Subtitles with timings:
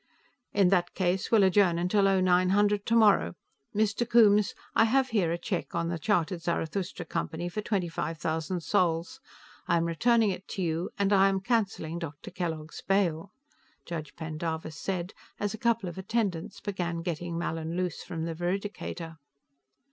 [0.51, 3.35] "In that case, we'll adjourn until o nine hundred tomorrow.
[3.75, 4.03] Mr.
[4.09, 8.61] Coombes, I have here a check on the chartered Zarathustra Company for twenty five thousand
[8.63, 9.19] sols.
[9.67, 12.31] I am returning it to you and I am canceling Dr.
[12.31, 13.31] Kellogg's bail,"
[13.85, 19.17] Judge Pendarvis said, as a couple of attendants began getting Mallin loose from the veridicator.